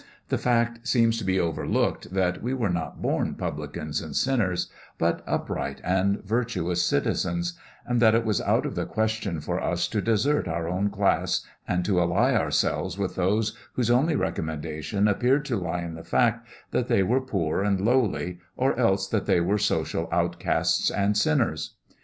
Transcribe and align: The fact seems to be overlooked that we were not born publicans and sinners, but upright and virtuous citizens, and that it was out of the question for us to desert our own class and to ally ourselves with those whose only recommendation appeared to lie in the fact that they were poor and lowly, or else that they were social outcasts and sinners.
The 0.29 0.39
fact 0.39 0.87
seems 0.87 1.19
to 1.19 1.23
be 1.23 1.39
overlooked 1.39 2.11
that 2.11 2.41
we 2.41 2.55
were 2.55 2.71
not 2.71 3.03
born 3.03 3.35
publicans 3.35 4.01
and 4.01 4.15
sinners, 4.15 4.67
but 4.97 5.21
upright 5.27 5.79
and 5.83 6.23
virtuous 6.25 6.81
citizens, 6.81 7.53
and 7.85 8.01
that 8.01 8.15
it 8.15 8.25
was 8.25 8.41
out 8.41 8.65
of 8.65 8.73
the 8.73 8.87
question 8.87 9.39
for 9.39 9.61
us 9.63 9.87
to 9.89 10.01
desert 10.01 10.47
our 10.47 10.67
own 10.67 10.89
class 10.89 11.45
and 11.67 11.85
to 11.85 11.99
ally 12.01 12.33
ourselves 12.33 12.97
with 12.97 13.13
those 13.15 13.55
whose 13.73 13.91
only 13.91 14.15
recommendation 14.15 15.07
appeared 15.07 15.45
to 15.45 15.55
lie 15.55 15.83
in 15.83 15.93
the 15.93 16.03
fact 16.03 16.47
that 16.71 16.87
they 16.87 17.03
were 17.03 17.21
poor 17.21 17.61
and 17.61 17.79
lowly, 17.79 18.39
or 18.57 18.75
else 18.79 19.07
that 19.07 19.27
they 19.27 19.39
were 19.39 19.59
social 19.59 20.09
outcasts 20.11 20.89
and 20.89 21.15
sinners. 21.15 21.75